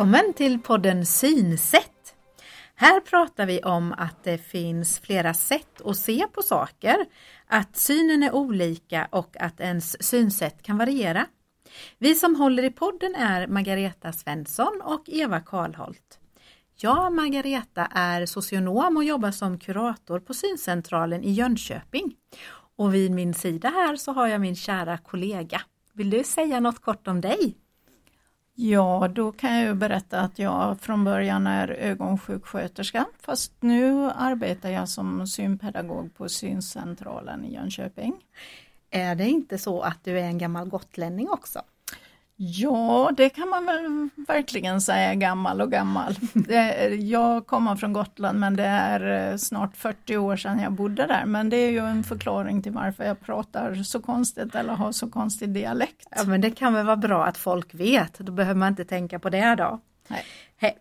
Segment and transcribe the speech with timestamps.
[0.00, 2.14] Välkommen till podden Synsätt.
[2.74, 6.96] Här pratar vi om att det finns flera sätt att se på saker,
[7.46, 11.26] att synen är olika och att ens synsätt kan variera.
[11.98, 16.18] Vi som håller i podden är Margareta Svensson och Eva Karlholt.
[16.76, 22.14] Jag, Margareta, är socionom och jobbar som kurator på Syncentralen i Jönköping.
[22.76, 25.62] Och vid min sida här så har jag min kära kollega.
[25.92, 27.56] Vill du säga något kort om dig?
[28.62, 34.70] Ja, då kan jag ju berätta att jag från början är ögonsjuksköterska fast nu arbetar
[34.70, 38.14] jag som synpedagog på Syncentralen i Jönköping.
[38.90, 41.62] Är det inte så att du är en gammal gotlänning också?
[42.42, 46.14] Ja, det kan man väl verkligen säga, gammal och gammal.
[47.00, 51.24] jag kommer från Gotland men det är eh, snart 40 år sedan jag bodde där.
[51.26, 55.10] Men det är ju en förklaring till varför jag pratar så konstigt eller har så
[55.10, 56.06] konstig dialekt.
[56.16, 59.18] Ja, men det kan väl vara bra att folk vet, då behöver man inte tänka
[59.18, 59.80] på det då.
[60.08, 60.24] Nej.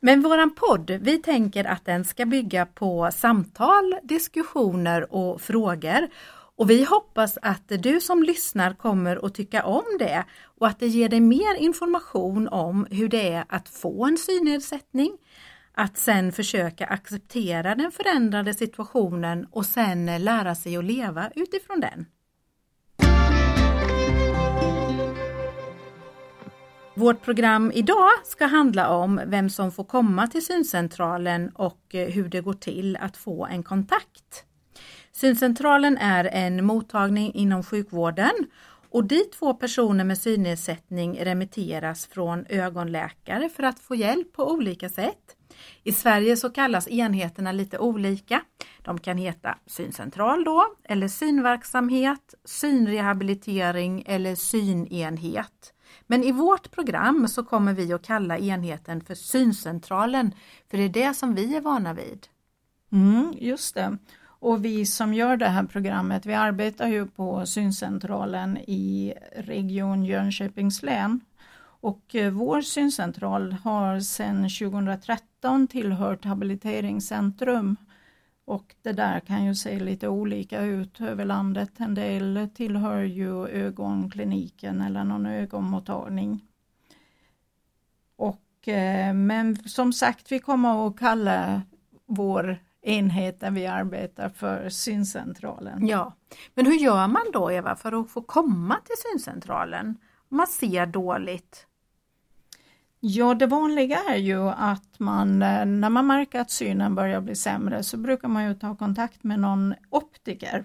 [0.00, 6.08] Men våran podd, vi tänker att den ska bygga på samtal, diskussioner och frågor
[6.56, 10.24] och vi hoppas att du som lyssnar kommer att tycka om det
[10.58, 15.18] och att det ger dig mer information om hur det är att få en synnedsättning,
[15.74, 22.06] att sen försöka acceptera den förändrade situationen och sen lära sig att leva utifrån den.
[26.96, 32.28] Vårt program idag ska handla om vem som får komma till syncentralen och eh, hur
[32.28, 34.44] det går till att få en kontakt.
[35.16, 38.32] Syncentralen är en mottagning inom sjukvården
[38.90, 44.88] och dit får personer med synnedsättning remitteras från ögonläkare för att få hjälp på olika
[44.88, 45.36] sätt.
[45.82, 48.40] I Sverige så kallas enheterna lite olika.
[48.82, 55.74] De kan heta syncentral då, eller synverksamhet, synrehabilitering eller synenhet.
[56.06, 60.34] Men i vårt program så kommer vi att kalla enheten för syncentralen,
[60.70, 62.26] för det är det som vi är vana vid.
[62.92, 63.98] Mm, just det.
[64.44, 70.82] Och vi som gör det här programmet, vi arbetar ju på syncentralen i Region Jönköpings
[70.82, 71.20] län.
[71.60, 77.76] Och eh, vår syncentral har sedan 2013 tillhört Habiliteringscentrum.
[78.44, 81.70] Och det där kan ju se lite olika ut över landet.
[81.76, 86.40] En del tillhör ju ögonkliniken eller någon ögonmottagning.
[88.16, 91.62] Och, eh, men som sagt, vi kommer att kalla
[92.06, 95.86] vår enheten vi arbetar för syncentralen.
[95.86, 96.12] Ja,
[96.54, 99.86] men hur gör man då Eva för att få komma till syncentralen?
[100.30, 101.66] Om man ser dåligt?
[103.00, 107.34] Ja, det vanliga är ju att man eh, när man märker att synen börjar bli
[107.34, 110.64] sämre så brukar man ju ta kontakt med någon optiker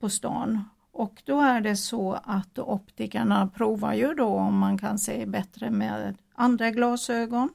[0.00, 4.98] på stan och då är det så att optikerna provar ju då om man kan
[4.98, 7.48] se bättre med andra glasögon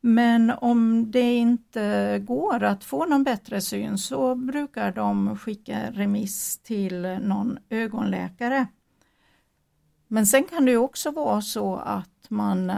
[0.00, 6.58] men om det inte går att få någon bättre syn så brukar de skicka remiss
[6.58, 8.66] till någon ögonläkare.
[10.08, 12.76] Men sen kan det också vara så att man eh,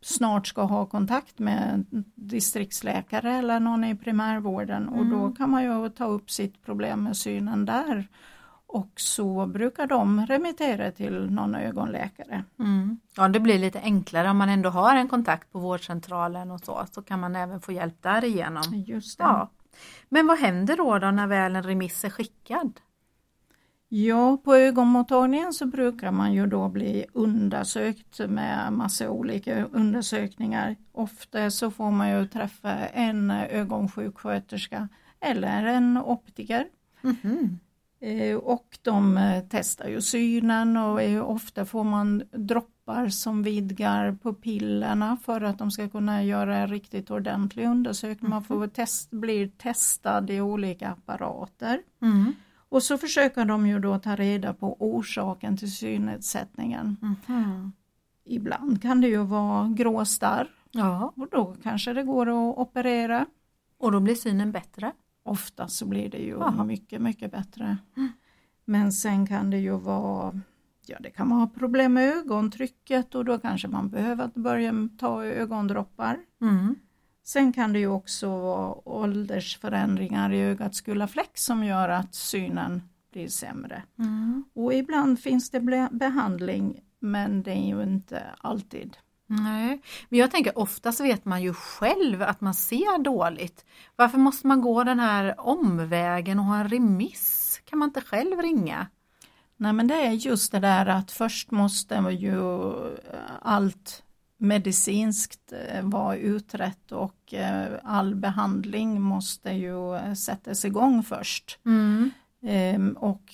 [0.00, 5.10] snart ska ha kontakt med distriktsläkare eller någon i primärvården och mm.
[5.10, 8.08] då kan man ju ta upp sitt problem med synen där
[8.68, 12.44] och så brukar de remittera till någon ögonläkare.
[12.58, 13.00] Mm.
[13.16, 16.86] Ja, det blir lite enklare om man ändå har en kontakt på vårdcentralen och så,
[16.92, 18.62] så kan man även få hjälp därigenom.
[18.86, 19.24] Just det.
[19.24, 19.50] Ja.
[20.08, 22.80] Men vad händer då, då när väl en remiss är skickad?
[23.88, 30.76] Ja, på ögonmottagningen så brukar man ju då bli undersökt med massa olika undersökningar.
[30.92, 34.88] Ofta så får man ju träffa en ögonsjuksköterska
[35.20, 36.66] eller en optiker.
[37.02, 37.56] Mm -hmm.
[38.00, 45.16] Eh, och de eh, testar ju synen och ofta får man droppar som vidgar pupillerna
[45.24, 48.30] för att de ska kunna göra en riktigt ordentlig undersökning.
[48.30, 48.70] Man får mhm.
[48.70, 51.82] test, blir testad i olika apparater.
[52.02, 52.34] Mm.
[52.68, 56.96] Och så försöker de ju då ta reda på orsaken till synnedsättningen.
[57.28, 57.72] Mm.
[58.24, 61.12] Ibland kan det ju vara gråstarr ja.
[61.16, 63.26] och då kanske det går att operera.
[63.78, 64.92] Och då blir synen bättre?
[65.28, 66.64] Ofta så blir det ju Aha.
[66.64, 67.78] mycket, mycket bättre.
[67.96, 68.08] Mm.
[68.64, 70.40] Men sen kan det ju vara
[70.90, 75.24] Ja, det kan man ha problem med ögontrycket och då kanske man behöver börja ta
[75.24, 76.18] ögondroppar.
[76.40, 76.74] Mm.
[77.24, 82.82] Sen kan det ju också vara åldersförändringar i ögats gula fläck som gör att synen
[83.12, 83.82] blir sämre.
[83.98, 84.44] Mm.
[84.54, 88.96] Och ibland finns det behandling men det är ju inte alltid.
[89.30, 93.64] Nej, men jag tänker oftast vet man ju själv att man ser dåligt.
[93.96, 97.60] Varför måste man gå den här omvägen och ha en remiss?
[97.64, 98.86] Kan man inte själv ringa?
[99.56, 104.02] Nej men det är just det där att först måste ju eh, allt
[104.36, 111.58] medicinskt eh, vara utrett och eh, all behandling måste ju sättas igång först.
[111.66, 112.10] Mm.
[112.42, 113.32] Ehm, och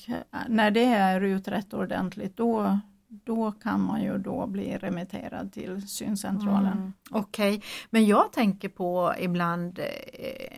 [0.48, 2.78] när det är utrett ordentligt då,
[3.24, 6.72] då kan man ju då bli remitterad till syncentralen.
[6.72, 6.92] Mm.
[7.10, 7.68] Okej, okay.
[7.90, 9.80] men jag tänker på ibland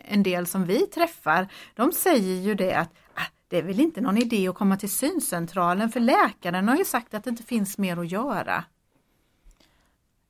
[0.05, 4.01] en del som vi träffar, de säger ju det att ah, det är väl inte
[4.01, 7.77] någon idé att komma till syncentralen för läkaren har ju sagt att det inte finns
[7.77, 8.63] mer att göra.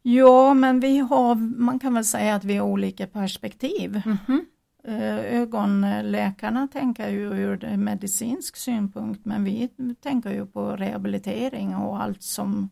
[0.01, 4.01] Ja, men vi har, man kan väl säga att vi har olika perspektiv.
[4.05, 4.45] Mm -hmm.
[4.87, 9.69] Ögonläkarna tänker ju ur medicinsk synpunkt men vi
[10.01, 12.69] tänker ju på rehabilitering och allt som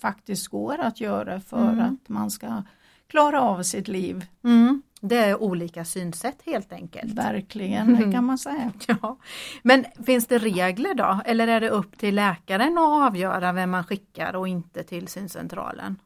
[0.00, 1.80] faktiskt går att göra för mm.
[1.80, 2.62] att man ska
[3.06, 4.26] klara av sitt liv.
[4.44, 4.82] Mm.
[5.00, 7.14] Det är olika synsätt helt enkelt.
[7.14, 8.72] Verkligen, det kan man säga.
[8.86, 9.16] ja.
[9.62, 13.84] Men finns det regler då eller är det upp till läkaren att avgöra vem man
[13.84, 15.96] skickar och inte till syncentralen?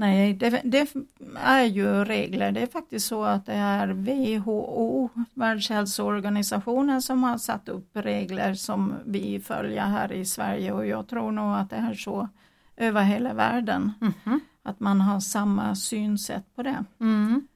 [0.00, 0.94] Nej, det, det,
[1.34, 2.52] är ju regler.
[2.52, 8.94] Det är faktiskt så att det är WHO, Världshälsoorganisationen, som har satt upp regler som
[9.04, 12.28] vi följer här i Sverige och jag tror nog att det är så
[12.76, 13.92] över hela världen.
[14.00, 14.40] Mm -hmm.
[14.62, 16.84] Att man har samma synsätt på det.
[17.00, 17.48] Mm.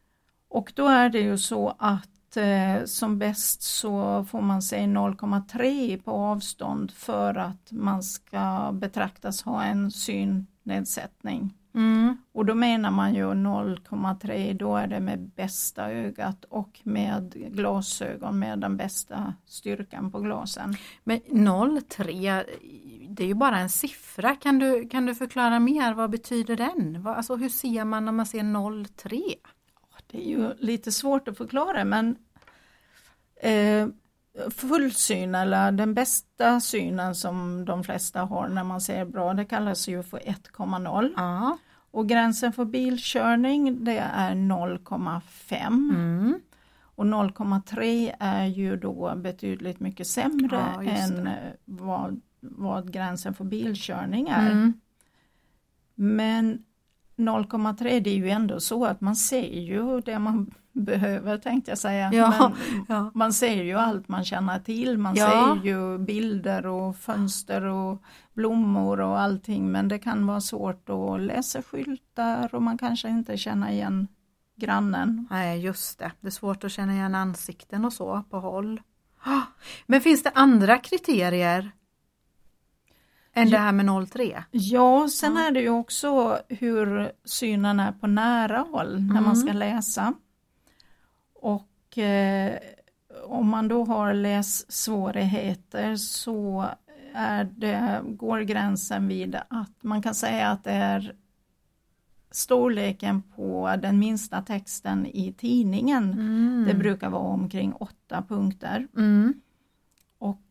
[0.48, 6.02] Och då är det ju så att eh, som bäst så får man se 0,3
[6.02, 11.54] på avstånd för att man ska betraktas ha en synnedsättning.
[11.74, 12.16] Mm.
[12.32, 18.38] Och då menar man ju 0,3 då är det med bästa ögat och med glasögon
[18.38, 20.76] med den bästa styrkan på glasen.
[21.04, 22.44] Men 0,3
[23.08, 24.36] det är ju bara en siffra.
[24.36, 25.94] Kan du, kan du förklara mer?
[25.94, 27.06] Vad betyder den?
[27.06, 29.20] Alltså hur ser man när man ser 0,3?
[30.10, 32.16] Det är ju lite svårt att förklara men
[33.42, 33.88] eh,
[34.50, 39.88] fullsyn eller den bästa synen som de flesta har när man ser bra det kallas
[39.88, 41.12] ju för 1,0.
[41.16, 41.58] Ja.
[41.90, 45.66] Och gränsen för bilkörning det är 0,5.
[45.66, 46.40] Mm.
[46.80, 51.28] Och 0,3 är ju då betydligt mycket sämre ja, än
[51.64, 54.50] vad, vad gränsen för bilkörning är.
[54.50, 54.72] Mm.
[55.94, 56.64] Men
[57.16, 61.78] 0,3 det är ju ändå så att man ser ju det man behöver tänkte jag
[61.78, 62.10] säga.
[62.12, 63.10] Ja, Men ja.
[63.14, 65.56] Man ser ju allt man känner till, man Ja.
[65.60, 71.20] ser ju bilder och fönster och blommor och allting men det kan vara svårt att
[71.20, 74.08] läsa skyltar och man kanske inte känner igen
[74.56, 75.26] grannen.
[75.30, 78.80] Nej just det, det är svårt att känna igen ansikten och så på håll.
[79.26, 79.42] Ah,
[79.86, 81.70] Men finns det andra kriterier
[83.36, 84.42] än det här med 0,3?
[84.50, 89.52] Ja, sen är det ju också hur synen är på nära håll när man ska
[89.52, 90.12] läsa.
[91.44, 92.58] Och eh,
[93.24, 96.68] om man då har lässvårigheter så
[97.14, 101.14] är det, går gränsen vid att man kan säga att det är
[102.30, 106.12] storleken på den minsta texten i tidningen.
[106.12, 106.64] Mm.
[106.68, 108.88] Det brukar vara omkring åtta punkter.
[108.96, 109.34] Mm.
[110.18, 110.42] Och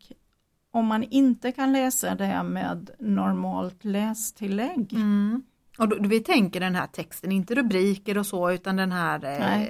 [0.71, 5.43] om man inte kan läsa det med normalt lästillägg Mm.
[5.77, 9.67] Och då, vi tänker den här texten, inte rubriker och så utan den här, eh.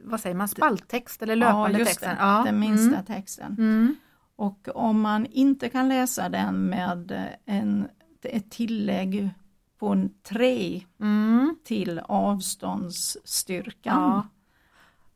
[0.00, 2.16] Vad säger man, spalttext eller löpande just texten?
[2.16, 3.52] Det, den minsta texten.
[3.58, 3.96] Mm.
[4.36, 7.88] Och om man inte kan läsa den med en,
[8.22, 9.30] ett tillägg
[9.78, 11.56] på en 3 Mm.
[11.64, 14.26] till avståndsstyrkan, Ja.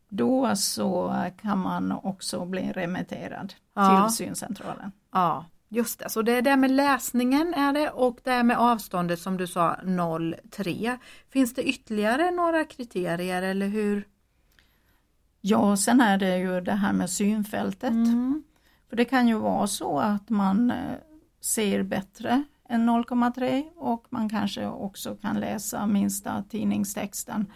[0.09, 4.07] då så kan man också bli remitterad Ja.
[4.09, 4.93] till syncentralen.
[5.13, 6.09] Ja, just det.
[6.11, 9.77] Så det är det med läsningen är det och det med avståndet som du sa
[9.85, 10.99] 0,3.
[11.31, 14.05] Finns det ytterligare några kriterier eller hur?
[15.49, 17.91] Ja, sen är det ju det här med synfältet.
[17.91, 18.43] Mm.
[18.89, 20.95] För det kan ju vara så att man eh,
[21.41, 27.47] ser bättre än 0,3 och man kanske också kan läsa minsta tidningstexten.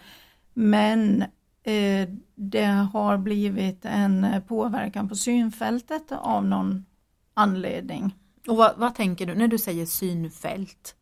[0.53, 1.21] Men
[1.63, 6.85] eh, det har blivit en eh, påverkan på synfältet av någon
[7.33, 8.15] anledning.
[8.47, 10.95] Och vad, vad tänker du när du säger synfält?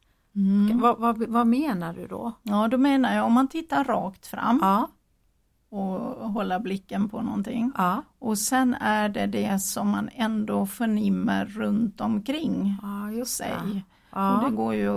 [0.74, 2.32] Vad, vad, vad menar du då?
[2.44, 4.90] Ja, då menar jag om man tittar rakt fram Ja,
[5.72, 11.46] och håller blicken på någonting ja, och sen är det det som man ändå förnimmer
[11.46, 13.52] runt omkring ja sig.
[13.66, 13.82] det.
[14.10, 14.44] Och Ja.
[14.50, 14.90] det går ju,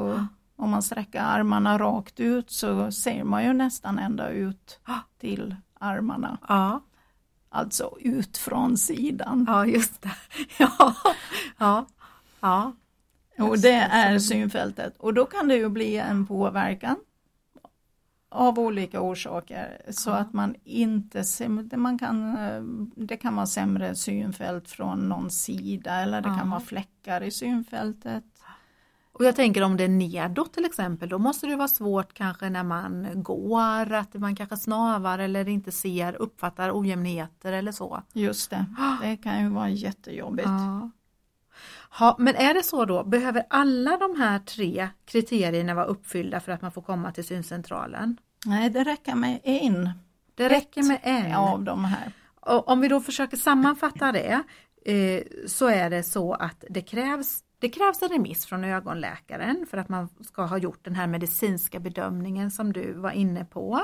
[0.56, 4.80] om man sträcker armarna rakt ut så ser man ju nästan ända ut
[5.20, 6.38] till armarna.
[6.48, 6.80] Ja,
[7.48, 9.44] Alltså ut från sidan.
[9.48, 10.10] ja, just det.
[10.58, 10.94] Ja,
[11.58, 11.86] ja,
[12.40, 12.72] ja.
[13.38, 14.96] Och det är synfältet.
[14.98, 16.96] Och då kan det ju bli en påverkan
[18.34, 20.16] av olika orsaker så Ja.
[20.16, 22.62] att man inte ser, man kan, eh,
[22.96, 26.38] det kan vara sämre synfält från någon sida eller det Ja.
[26.38, 28.24] kan vara fläckar i synfältet.
[29.12, 32.50] Och jag tänker om det är nedåt till exempel, då måste det vara svårt kanske
[32.50, 38.02] när man går, att man kanske snavar eller inte ser, uppfattar ojämnheter eller så.
[38.12, 38.64] Just det,
[39.02, 40.48] det kan ju vara jättejobbigt.
[40.48, 40.90] Ja.
[41.98, 46.52] Ha, men är det så då, behöver alla de här tre kriterierna vara uppfyllda för
[46.52, 48.16] att man får komma till syncentralen?
[48.46, 49.90] Nej, det räcker med en.
[50.34, 51.34] Det räcker med en.
[51.34, 52.12] av de här.
[52.40, 54.42] Och om vi då försöker sammanfatta det
[54.84, 59.78] eh, så är det så att det krävs det krävs en remiss från ögonläkaren för
[59.78, 63.80] att man ska ha gjort den här medicinska bedömningen som du var inne på.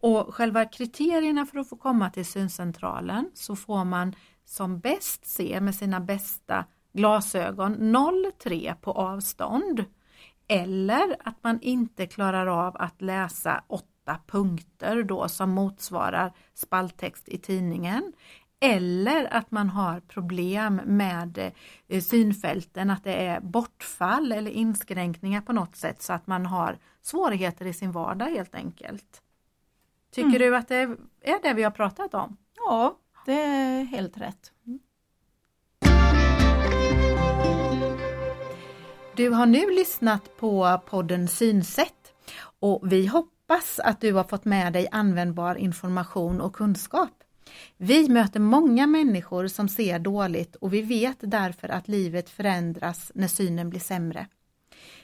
[0.00, 4.14] Och själva kriterierna för att få komma till syncentralen så får man
[4.44, 6.64] som bäst se med sina bästa
[6.98, 9.84] glasögon 0,3 på avstånd.
[10.48, 17.38] Eller att man inte klarar av att läsa åtta punkter då som motsvarar spalttext i
[17.38, 18.12] tidningen.
[18.60, 21.52] Eller att man har problem med
[21.88, 26.78] eh, synfälten, att det är bortfall eller inskränkningar på något sätt så att man har
[27.02, 29.22] svårigheter i sin vardag helt enkelt.
[30.12, 30.38] Tycker mm.
[30.38, 32.36] du att det är det vi har pratat om?
[32.56, 34.52] Ja, det är helt rätt.
[39.18, 42.12] Du har nu lyssnat på podden Synsätt
[42.60, 47.10] och vi hoppas att du har fått med dig användbar information och kunskap.
[47.76, 53.28] Vi möter många människor som ser dåligt och vi vet därför att livet förändras när
[53.28, 54.26] synen blir sämre.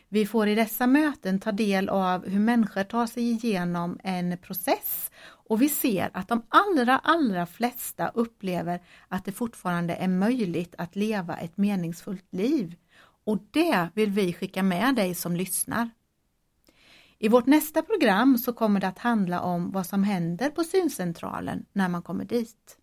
[0.09, 5.11] Vi får i dessa möten ta del av hur människor tar sig igenom en process
[5.26, 10.97] och vi ser att de allra, allra flesta upplever att det fortfarande är möjligt att
[10.97, 12.76] leva ett meningsfullt liv.
[13.25, 15.90] Och det vill vi skicka med dig som lyssnar.
[17.19, 21.66] I vårt nästa program så kommer det att handla om vad som händer på syncentralen
[21.73, 22.78] när man kommer dit.